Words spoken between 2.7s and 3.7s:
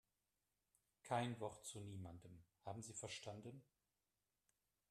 Sie verstanden?